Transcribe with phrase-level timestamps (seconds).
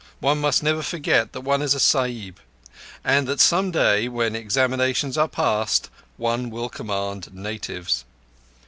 [0.19, 2.39] One must never forget that one is a Sahib,
[3.03, 8.03] and that some day, when examinations are passed, one will command natives.